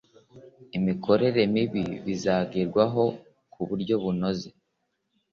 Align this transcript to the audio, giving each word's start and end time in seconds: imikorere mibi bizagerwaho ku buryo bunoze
imikorere 0.77 1.41
mibi 1.53 1.83
bizagerwaho 2.05 3.03
ku 3.53 3.61
buryo 3.69 3.95
bunoze 4.03 4.49